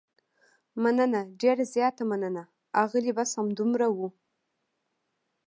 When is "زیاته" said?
1.73-2.03